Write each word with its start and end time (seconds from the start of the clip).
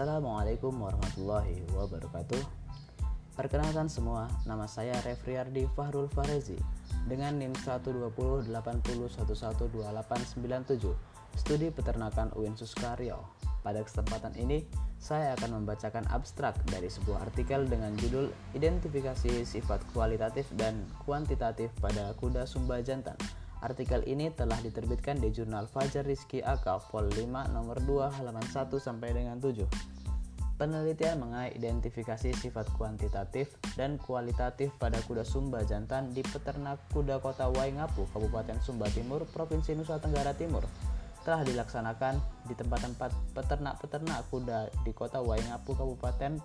Assalamualaikum 0.00 0.80
warahmatullahi 0.80 1.60
wabarakatuh 1.76 2.40
Perkenalkan 3.36 3.92
semua, 3.92 4.32
nama 4.48 4.64
saya 4.64 4.96
Refriardi 5.04 5.68
Fahrul 5.76 6.08
Farezi 6.08 6.56
dengan 7.04 7.36
NIM 7.36 7.52
12080112897 8.48 9.76
Studi 11.36 11.68
Peternakan 11.68 12.32
UIN 12.32 12.56
Suskaryo. 12.56 13.28
Pada 13.60 13.84
kesempatan 13.84 14.32
ini, 14.40 14.64
saya 14.96 15.36
akan 15.36 15.60
membacakan 15.60 16.08
abstrak 16.08 16.56
dari 16.72 16.88
sebuah 16.88 17.28
artikel 17.28 17.68
dengan 17.68 17.92
judul 18.00 18.32
Identifikasi 18.56 19.44
Sifat 19.44 19.84
Kualitatif 19.92 20.48
dan 20.56 20.80
Kuantitatif 21.04 21.68
pada 21.76 22.16
Kuda 22.16 22.48
Sumba 22.48 22.80
Jantan 22.80 23.20
Artikel 23.60 24.00
ini 24.08 24.32
telah 24.32 24.56
diterbitkan 24.64 25.20
di 25.20 25.28
jurnal 25.28 25.68
Fajar 25.68 26.08
Rizki 26.08 26.40
Aka 26.40 26.80
Vol 26.88 27.12
5 27.12 27.28
nomor 27.52 27.76
2 27.84 28.16
halaman 28.16 28.44
1 28.48 28.72
sampai 28.80 29.12
dengan 29.12 29.36
7. 29.36 29.68
Penelitian 30.56 31.24
mengenai 31.24 31.56
identifikasi 31.56 32.36
sifat 32.36 32.68
kuantitatif 32.76 33.56
dan 33.80 33.96
kualitatif 33.96 34.72
pada 34.76 35.00
kuda 35.08 35.24
Sumba 35.24 35.64
jantan 35.64 36.12
di 36.12 36.20
peternak 36.20 36.76
kuda 36.92 37.16
kota 37.24 37.48
Waingapu, 37.48 38.04
Kabupaten 38.12 38.60
Sumba 38.60 38.84
Timur, 38.92 39.24
Provinsi 39.28 39.72
Nusa 39.72 39.96
Tenggara 39.96 40.36
Timur 40.36 40.64
telah 41.20 41.44
dilaksanakan 41.44 42.16
di 42.48 42.56
tempat-tempat 42.56 43.12
peternak-peternak 43.36 44.24
kuda 44.32 44.72
di 44.84 44.92
kota 44.96 45.20
Waingapu, 45.20 45.76
Kabupaten 45.76 46.40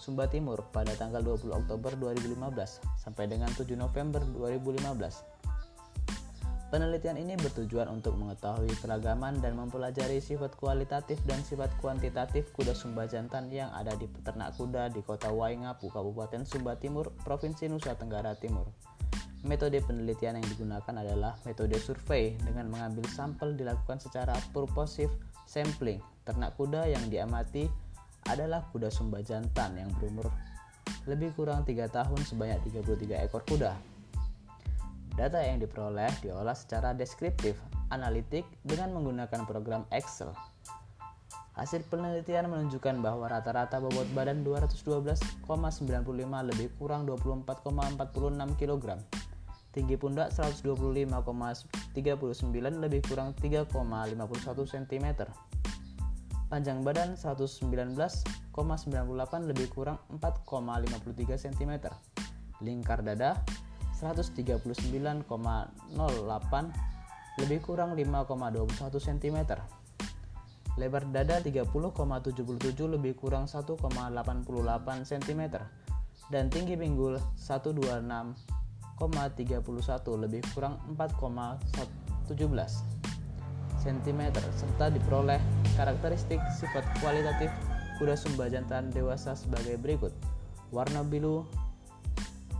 Sumba 0.00 0.30
Timur 0.30 0.64
pada 0.72 0.96
tanggal 0.96 1.20
20 1.20 1.52
Oktober 1.52 1.92
2015 1.96 2.80
sampai 2.96 3.28
dengan 3.28 3.52
7 3.52 3.68
November 3.76 4.24
2015. 4.32 5.37
Penelitian 6.68 7.16
ini 7.16 7.32
bertujuan 7.40 7.88
untuk 7.88 8.20
mengetahui 8.20 8.68
keragaman 8.84 9.40
dan 9.40 9.56
mempelajari 9.56 10.20
sifat 10.20 10.52
kualitatif 10.60 11.16
dan 11.24 11.40
sifat 11.40 11.72
kuantitatif 11.80 12.52
kuda 12.52 12.76
Sumba 12.76 13.08
jantan 13.08 13.48
yang 13.48 13.72
ada 13.72 13.96
di 13.96 14.04
peternak 14.04 14.52
kuda 14.52 14.92
di 14.92 15.00
kota 15.00 15.32
Waingapu, 15.32 15.88
Kabupaten 15.88 16.44
Sumba 16.44 16.76
Timur, 16.76 17.08
Provinsi 17.24 17.72
Nusa 17.72 17.96
Tenggara 17.96 18.36
Timur. 18.36 18.68
Metode 19.48 19.80
penelitian 19.80 20.36
yang 20.36 20.44
digunakan 20.44 20.92
adalah 20.92 21.40
metode 21.48 21.80
survei 21.80 22.36
dengan 22.44 22.68
mengambil 22.68 23.08
sampel 23.08 23.56
dilakukan 23.56 23.96
secara 23.96 24.36
purposive 24.52 25.16
sampling. 25.48 26.04
Ternak 26.28 26.52
kuda 26.60 26.84
yang 26.84 27.08
diamati 27.08 27.64
adalah 28.28 28.60
kuda 28.76 28.92
Sumba 28.92 29.24
jantan 29.24 29.72
yang 29.80 29.88
berumur 29.96 30.28
lebih 31.08 31.32
kurang 31.32 31.64
3 31.64 31.88
tahun 31.88 32.20
sebanyak 32.28 32.60
33 32.68 33.24
ekor 33.24 33.40
kuda. 33.48 33.97
Data 35.18 35.42
yang 35.42 35.58
diperoleh 35.58 36.14
diolah 36.22 36.54
secara 36.54 36.94
deskriptif, 36.94 37.58
analitik 37.90 38.46
dengan 38.62 38.94
menggunakan 38.94 39.50
program 39.50 39.82
Excel. 39.90 40.30
Hasil 41.58 41.82
penelitian 41.90 42.46
menunjukkan 42.46 43.02
bahwa 43.02 43.26
rata-rata 43.26 43.82
bobot 43.82 44.06
badan 44.14 44.46
212,95 44.46 45.42
lebih 46.22 46.70
kurang 46.78 47.02
24,46 47.10 48.62
kg. 48.62 48.94
Tinggi 49.74 49.98
pundak 49.98 50.30
125,39 50.30 51.10
lebih 52.78 53.02
kurang 53.10 53.34
3,51 53.42 53.74
cm. 54.70 55.06
Panjang 56.46 56.86
badan 56.86 57.18
119,98 57.18 58.54
lebih 59.50 59.66
kurang 59.74 59.98
4,53 60.14 61.42
cm. 61.42 61.90
Lingkar 62.62 63.02
dada 63.02 63.42
139,08 63.98 65.26
lebih 67.38 67.62
kurang 67.62 67.94
5,21 67.98 68.98
cm. 68.98 69.38
Lebar 70.78 71.02
dada 71.10 71.42
30,77 71.42 72.38
lebih 72.86 73.18
kurang 73.18 73.50
1,88 73.50 73.74
cm 75.02 75.42
dan 76.30 76.46
tinggi 76.46 76.78
pinggul 76.78 77.18
126,31 77.34 79.02
lebih 80.22 80.46
kurang 80.54 80.78
4,17 80.94 82.38
cm 83.78 84.20
serta 84.34 84.90
diperoleh 84.90 85.38
karakteristik 85.74 86.42
sifat 86.58 86.82
kualitatif 87.02 87.50
kuda 87.98 88.14
sumba 88.14 88.46
jantan 88.46 88.94
dewasa 88.94 89.34
sebagai 89.34 89.74
berikut. 89.78 90.14
Warna 90.70 91.02
biru 91.02 91.46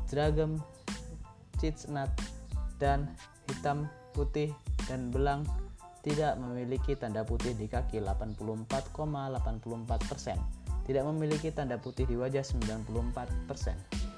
seragam 0.09 0.59
chestnut 1.59 2.09
dan 2.79 3.11
hitam 3.51 3.91
putih 4.15 4.55
dan 4.87 5.11
belang 5.11 5.43
tidak 6.01 6.39
memiliki 6.39 6.95
tanda 6.95 7.27
putih 7.27 7.59
di 7.59 7.67
kaki 7.69 8.01
84,84%, 8.01 10.87
tidak 10.87 11.05
memiliki 11.11 11.51
tanda 11.53 11.77
putih 11.77 12.07
di 12.07 12.17
wajah 12.17 12.41
94%. 12.41 14.09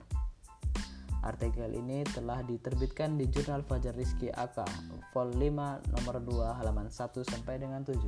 Artikel 1.20 1.69
ini 1.76 2.00
telah 2.08 2.41
diterbitkan 2.41 3.20
di 3.20 3.28
Jurnal 3.28 3.60
Fajar 3.60 3.92
Rizki 3.92 4.32
AK, 4.32 4.64
Vol 5.12 5.36
5 5.36 5.92
nomor 5.92 6.16
2 6.16 6.56
halaman 6.56 6.88
1 6.88 6.97
sampai 7.28 7.60
dengan 7.60 7.84
7. 7.84 8.00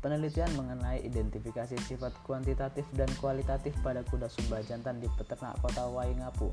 Penelitian 0.00 0.48
mengenai 0.56 1.04
identifikasi 1.04 1.76
sifat 1.84 2.16
kuantitatif 2.24 2.88
dan 2.96 3.10
kualitatif 3.20 3.76
pada 3.84 4.00
kuda 4.06 4.30
sumba 4.32 4.64
jantan 4.64 5.04
di 5.04 5.10
peternak 5.20 5.58
kota 5.60 5.84
Waingapu, 5.90 6.48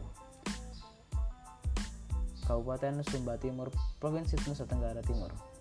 Kabupaten 2.46 3.00
Sumba 3.06 3.38
Timur, 3.40 3.72
Provinsi 4.02 4.36
Nusa 4.44 4.68
Tenggara 4.68 5.00
Timur 5.06 5.55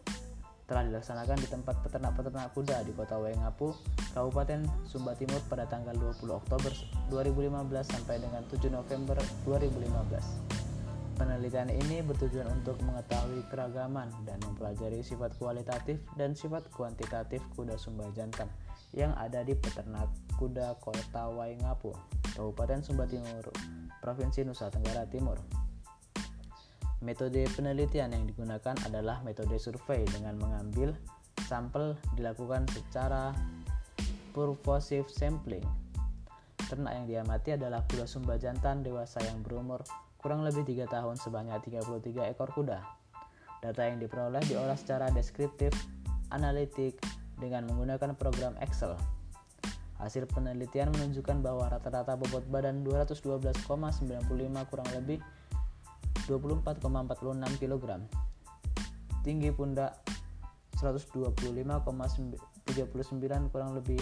telah 0.65 0.81
dilaksanakan 0.89 1.37
di 1.37 1.49
tempat 1.49 1.77
peternak-peternak 1.85 2.57
kuda 2.57 2.89
di 2.89 2.97
kota 2.97 3.21
Waingapu, 3.21 3.77
Kabupaten 4.17 4.65
Sumba 4.89 5.13
Timur 5.13 5.37
pada 5.53 5.69
tanggal 5.69 5.93
20 5.93 6.33
Oktober 6.33 6.73
2015 7.13 7.85
sampai 7.85 8.17
dengan 8.17 8.41
7 8.49 8.73
November 8.73 9.21
2015. 9.45 10.65
Penelitian 11.15 11.71
ini 11.71 12.03
bertujuan 12.03 12.51
untuk 12.51 12.75
mengetahui 12.83 13.47
keragaman 13.47 14.11
dan 14.27 14.41
mempelajari 14.43 14.99
sifat 15.05 15.39
kualitatif 15.39 16.03
dan 16.19 16.35
sifat 16.35 16.67
kuantitatif 16.75 17.39
kuda 17.55 17.79
Sumba 17.79 18.11
jantan 18.17 18.51
yang 18.91 19.15
ada 19.15 19.47
di 19.47 19.55
peternak 19.55 20.11
kuda 20.41 20.75
kota 20.83 21.31
Waingapu, 21.31 21.95
Kabupaten 22.35 22.83
Sumba 22.83 23.07
Timur, 23.07 23.47
Provinsi 24.03 24.43
Nusa 24.43 24.73
Tenggara 24.75 25.07
Timur. 25.07 25.39
Metode 27.05 27.45
penelitian 27.53 28.17
yang 28.17 28.25
digunakan 28.25 28.73
adalah 28.89 29.21
metode 29.21 29.61
survei 29.61 30.09
dengan 30.09 30.41
mengambil 30.41 30.97
sampel 31.45 32.01
dilakukan 32.17 32.65
secara 32.73 33.37
purposive 34.33 35.05
sampling. 35.13 35.61
Ternak 36.65 36.97
yang 36.97 37.05
diamati 37.05 37.61
adalah 37.61 37.85
kuda 37.93 38.09
sumba 38.09 38.41
jantan 38.41 38.81
dewasa 38.81 39.21
yang 39.21 39.45
berumur 39.45 39.85
kurang 40.17 40.49
lebih 40.49 40.65
3 40.65 40.89
tahun 40.89 41.21
sebanyak 41.21 41.61
33 41.77 42.33
ekor 42.33 42.49
kuda. 42.57 42.81
Data 43.61 43.83
yang 43.85 44.01
diperoleh 44.01 44.41
diolah 44.49 44.81
secara 44.81 45.13
deskriptif, 45.13 45.77
analitik, 46.33 46.97
dengan 47.37 47.69
menggunakan 47.69 48.17
program 48.17 48.57
Excel. 48.65 48.97
Hasil 50.01 50.25
penelitian 50.25 50.89
menunjukkan 50.91 51.45
bahwa 51.45 51.69
rata-rata 51.69 52.17
bobot 52.17 52.49
badan 52.49 52.81
212,95 52.81 53.69
kurang 54.73 54.89
lebih 54.97 55.21
24,46 56.27 57.61
kg. 57.61 57.85
Tinggi 59.25 59.51
pundak 59.53 59.93
125,39 60.81 63.53
kurang 63.53 63.73
lebih 63.73 64.01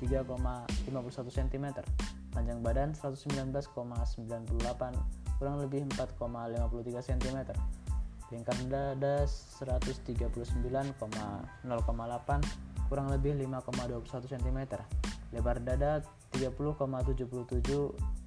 3,51 0.00 1.30
cm. 1.30 1.66
Panjang 2.34 2.58
badan 2.64 2.90
119,98 2.96 3.68
kurang 5.38 5.56
lebih 5.60 5.84
4,53 5.94 7.08
cm. 7.12 7.38
Lingkar 8.32 8.56
dada 8.66 9.28
139,08 9.28 10.96
kurang 12.88 13.12
lebih 13.12 13.36
5,21 13.36 14.32
cm. 14.32 14.58
lebar 15.34 15.58
dada 15.58 15.98
30,77 16.30 17.26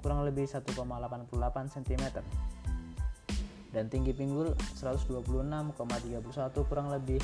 kurang 0.03 0.27
lebih 0.27 0.43
1,88 0.43 1.71
cm 1.71 2.19
dan 3.75 3.91
tinggi 3.91 4.15
pinggul 4.15 4.55
126,31 4.79 6.67
kurang 6.67 6.87
lebih 6.91 7.19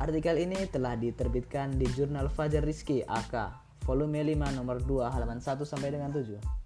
Artikel 0.00 0.40
ini 0.40 0.56
telah 0.72 0.96
diterbitkan 0.96 1.76
di 1.76 1.84
Jurnal 1.92 2.32
Fajar 2.32 2.64
Rizki 2.64 3.04
AK, 3.04 3.52
volume 3.84 4.24
5 4.24 4.56
nomor 4.56 4.80
2 4.88 5.12
halaman 5.12 5.44
1 5.44 5.68
sampai 5.68 5.92
dengan 5.92 6.08
7. 6.08 6.59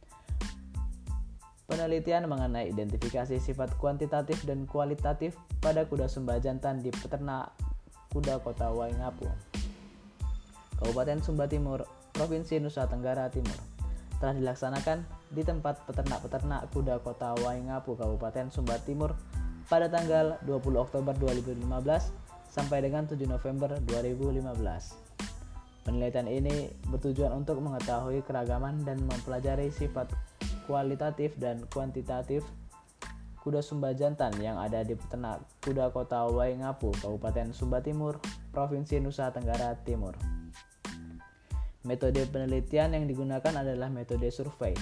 Penelitian 1.65 2.29
mengenai 2.29 2.69
identifikasi 2.69 3.41
sifat 3.41 3.73
kuantitatif 3.81 4.45
dan 4.45 4.69
kualitatif 4.69 5.33
pada 5.65 5.89
kuda 5.89 6.13
Sumba 6.13 6.37
jantan 6.37 6.85
di 6.85 6.93
peternak 6.93 7.57
kuda 8.13 8.37
kota 8.45 8.69
Waingapu, 8.69 9.25
Kabupaten 10.77 11.25
Sumba 11.25 11.49
Timur, 11.49 11.89
Provinsi 12.13 12.61
Nusa 12.61 12.85
Tenggara 12.85 13.33
Timur. 13.33 13.57
Telah 14.21 14.37
dilaksanakan 14.37 15.09
di 15.33 15.41
tempat 15.41 15.81
peternak-peternak 15.89 16.69
kuda 16.69 17.01
kota 17.01 17.33
Waingapu, 17.41 17.97
Kabupaten 17.97 18.53
Sumba 18.53 18.77
Timur 18.85 19.17
pada 19.65 19.89
tanggal 19.89 20.37
20 20.45 20.77
Oktober 20.77 21.17
2015 21.17 21.65
sampai 22.53 22.85
dengan 22.85 23.09
7 23.09 23.25
November 23.25 23.81
2015. 23.89 24.53
Penelitian 25.85 26.29
ini 26.29 26.69
bertujuan 26.93 27.33
untuk 27.33 27.61
mengetahui 27.65 28.21
keragaman 28.25 28.85
dan 28.85 29.01
mempelajari 29.05 29.73
sifat 29.73 30.13
kualitatif 30.65 31.37
dan 31.39 31.65
kuantitatif 31.71 32.45
kuda 33.45 33.61
Sumba 33.61 33.93
jantan 33.93 34.33
yang 34.41 34.57
ada 34.57 34.81
di 34.81 34.97
peternak 34.97 35.45
kuda 35.61 35.93
kota 35.93 36.25
Waingapu, 36.33 36.89
Kabupaten 36.97 37.53
Sumba 37.53 37.85
Timur, 37.85 38.17
Provinsi 38.57 38.97
Nusa 39.05 39.29
Tenggara 39.29 39.77
Timur. 39.85 40.17
Metode 41.85 42.25
penelitian 42.33 42.97
yang 42.97 43.05
digunakan 43.05 43.53
adalah 43.53 43.93
metode 43.93 44.33
survei. 44.33 44.73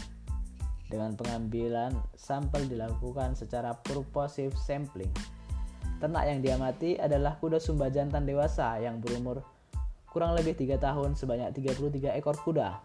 Dengan 0.86 1.18
pengambilan 1.18 1.90
sampel 2.14 2.70
dilakukan 2.70 3.34
secara 3.34 3.74
purposive 3.82 4.54
sampling. 4.54 5.10
Ternak 5.98 6.30
yang 6.30 6.38
diamati 6.38 6.94
adalah 7.02 7.34
kuda 7.42 7.58
Sumba 7.58 7.90
jantan 7.90 8.22
dewasa 8.22 8.78
yang 8.78 9.02
berumur 9.02 9.42
kurang 10.06 10.38
lebih 10.38 10.54
3 10.54 10.78
tahun 10.78 11.18
sebanyak 11.18 11.50
33 11.50 12.14
ekor 12.14 12.38
kuda. 12.38 12.78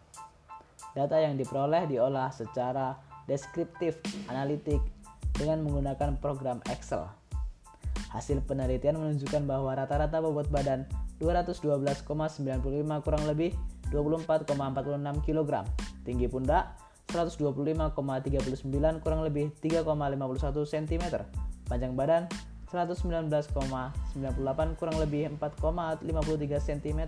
Data 0.95 1.17
yang 1.19 1.35
diperoleh 1.35 1.89
diolah 1.89 2.29
secara 2.31 2.95
deskriptif 3.27 3.99
analitik 4.31 4.79
dengan 5.35 5.61
menggunakan 5.67 6.17
program 6.17 6.63
Excel. 6.71 7.05
Hasil 8.09 8.41
penelitian 8.47 8.97
menunjukkan 8.97 9.43
bahwa 9.45 9.75
rata-rata 9.75 10.23
bobot 10.23 10.47
badan 10.47 10.87
212,95 11.19 12.07
kurang 13.03 13.23
lebih 13.27 13.51
24,46 13.91 15.27
kg, 15.27 15.49
tinggi 16.07 16.27
pundak 16.27 16.75
125,39 17.11 19.03
kurang 19.03 19.21
lebih 19.23 19.51
3,51 19.63 19.87
cm, 20.67 21.03
panjang 21.67 21.93
badan 21.95 22.27
119,98 22.67 23.55
kurang 24.75 24.97
lebih 24.99 25.31
4,53 25.39 26.03
cm, 26.67 26.99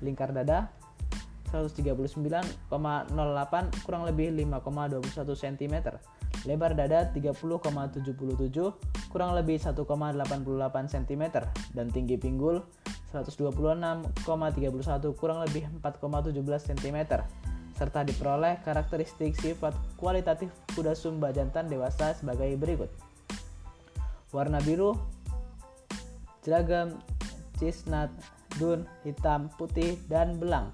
lingkar 0.00 0.32
dada 0.32 0.72
139,08 1.50 3.10
kurang 3.86 4.02
lebih 4.04 4.30
5,21 4.34 5.34
cm. 5.34 5.74
Lebar 6.46 6.74
dada 6.76 7.10
30,77 7.10 9.10
kurang 9.10 9.34
lebih 9.34 9.58
1,88 9.58 10.92
cm 10.92 11.22
dan 11.74 11.90
tinggi 11.90 12.16
pinggul 12.18 12.62
126,31 13.14 15.14
kurang 15.16 15.40
lebih 15.46 15.64
4,17 15.80 16.68
cm 16.74 16.98
serta 17.76 18.08
diperoleh 18.08 18.64
karakteristik 18.64 19.36
sifat 19.36 19.76
kualitatif 20.00 20.48
kuda 20.72 20.96
sumba 20.96 21.28
jantan 21.32 21.68
dewasa 21.68 22.16
sebagai 22.16 22.56
berikut. 22.56 22.88
Warna 24.32 24.64
biru, 24.64 24.96
jeragam, 26.40 26.96
cisnat, 27.60 28.08
dun, 28.56 28.88
hitam, 29.04 29.52
putih, 29.60 30.00
dan 30.08 30.40
belang 30.40 30.72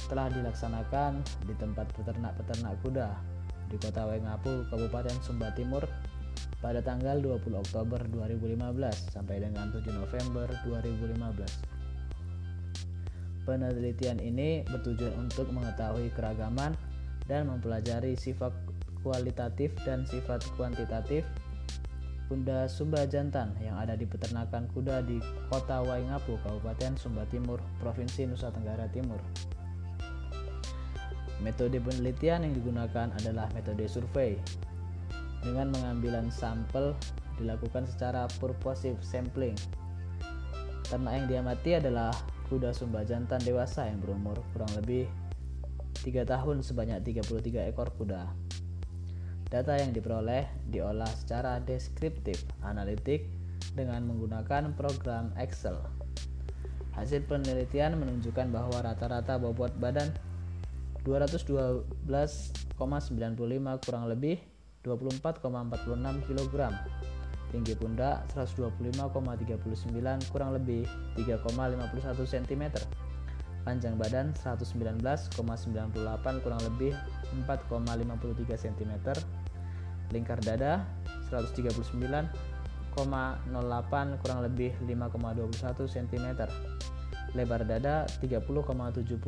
Telah 0.07 0.31
dilaksanakan 0.31 1.19
di 1.43 1.51
tempat 1.59 1.91
peternak-peternak 1.99 2.79
kuda 2.85 3.11
di 3.67 3.75
Kota 3.75 4.07
Waingapu, 4.07 4.63
Kabupaten 4.71 5.19
Sumba 5.19 5.51
Timur 5.51 5.83
pada 6.63 6.79
tanggal 6.79 7.19
20 7.19 7.59
Oktober 7.59 7.99
2015 8.07 9.11
sampai 9.11 9.43
dengan 9.43 9.67
7 9.75 9.83
November 9.91 10.47
2015. 10.63 11.76
Penelitian 13.47 14.19
ini 14.19 14.67
bertujuan 14.67 15.15
untuk 15.15 15.47
mengetahui 15.55 16.11
keragaman 16.11 16.75
dan 17.31 17.47
mempelajari 17.47 18.19
sifat 18.19 18.51
kualitatif 18.99 19.71
dan 19.87 20.03
sifat 20.03 20.43
kuantitatif 20.59 21.23
kuda 22.27 22.67
Sumba 22.67 23.07
jantan 23.07 23.55
yang 23.63 23.79
ada 23.79 23.95
di 23.95 24.03
peternakan 24.03 24.67
kuda 24.75 24.99
di 25.07 25.23
Kota 25.47 25.79
Waingapu, 25.79 26.35
Kabupaten 26.43 26.99
Sumba 26.99 27.23
Timur, 27.31 27.63
Provinsi 27.79 28.27
Nusa 28.27 28.51
Tenggara 28.51 28.91
Timur. 28.91 29.19
Metode 31.39 31.79
penelitian 31.79 32.43
yang 32.43 32.53
digunakan 32.53 33.07
adalah 33.15 33.47
metode 33.55 33.87
survei. 33.87 34.35
dengan 35.37 35.71
pengambilan 35.71 36.27
sampel 36.27 36.91
dilakukan 37.39 37.87
secara 37.87 38.27
purposive 38.41 38.99
sampling. 38.99 39.55
Ternak 40.89 41.13
yang 41.13 41.25
diamati 41.29 41.77
adalah 41.77 42.11
kuda 42.47 42.71
sumba 42.71 43.03
jantan 43.03 43.43
dewasa 43.43 43.87
yang 43.91 43.99
berumur 43.99 44.39
kurang 44.55 44.71
lebih 44.79 45.07
3 46.03 46.23
tahun 46.23 46.63
sebanyak 46.63 47.03
33 47.03 47.67
ekor 47.71 47.91
kuda. 47.99 48.23
Data 49.47 49.73
yang 49.79 49.95
diperoleh 49.95 50.47
diolah 50.67 51.07
secara 51.15 51.59
deskriptif 51.63 52.43
analitik 52.63 53.27
dengan 53.75 54.03
menggunakan 54.07 54.75
program 54.75 55.31
Excel. 55.39 55.75
Hasil 56.95 57.23
penelitian 57.29 57.99
menunjukkan 57.99 58.49
bahwa 58.49 58.81
rata-rata 58.81 59.37
bobot 59.37 59.71
badan 59.77 60.09
212,95 61.05 62.75
kurang 63.85 64.05
lebih 64.11 64.41
24,46 64.83 66.27
kg. 66.27 66.55
Tinggi 67.47 67.79
pundak 67.79 68.27
125,39 68.35 70.31
kurang 70.31 70.51
lebih 70.51 70.83
3,51 71.15 72.27
cm. 72.27 72.63
Panjang 73.63 73.95
badan 73.99 74.31
119,98 74.35 76.43
kurang 76.43 76.59
lebih 76.63 76.95
4,53 77.47 78.63
cm. 78.67 78.93
Lingkar 80.11 80.39
dada 80.43 80.83
139,08 81.31 84.19
kurang 84.23 84.39
lebih 84.43 84.71
5,21 84.87 85.87
cm 85.87 86.47
lebar 87.35 87.67
dada 87.67 88.07
30,77 88.23 89.19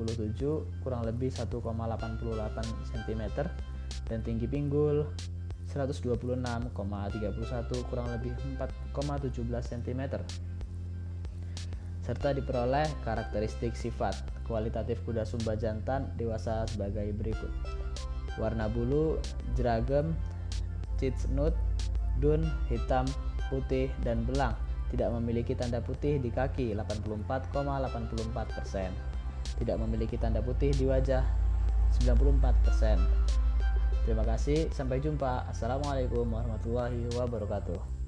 kurang 0.82 1.04
lebih 1.04 1.30
1,88 1.30 1.52
cm 2.90 3.22
dan 4.08 4.20
tinggi 4.24 4.48
pinggul 4.48 5.04
126,31 5.70 6.74
kurang 7.90 8.08
lebih 8.10 8.34
4,17 8.94 9.46
cm 9.46 10.02
serta 12.10 12.34
diperoleh 12.34 12.90
karakteristik 13.06 13.78
sifat 13.78 14.18
kualitatif 14.50 14.98
kuda 15.06 15.30
sumba 15.30 15.54
jantan 15.54 16.10
dewasa 16.18 16.66
sebagai 16.66 17.06
berikut. 17.14 17.54
Warna 18.42 18.66
bulu 18.66 19.22
jeragam 19.54 20.18
citsnut 20.98 21.54
dun 22.18 22.50
hitam 22.66 23.06
putih 23.54 23.94
dan 24.02 24.26
belang. 24.26 24.58
Tidak 24.90 25.06
memiliki 25.22 25.54
tanda 25.54 25.86
putih 25.86 26.18
di 26.18 26.34
kaki 26.34 26.74
84,84%, 26.74 28.90
tidak 29.62 29.78
memiliki 29.78 30.18
tanda 30.18 30.42
putih 30.42 30.74
di 30.74 30.90
wajah 30.90 31.22
94%. 32.02 32.98
Terima 34.10 34.26
kasih, 34.26 34.74
sampai 34.74 35.06
jumpa. 35.06 35.46
Assalamualaikum 35.54 36.26
warahmatullahi 36.34 37.14
wabarakatuh. 37.14 37.99